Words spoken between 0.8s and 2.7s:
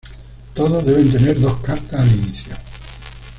deben tener dos cartas al inicio.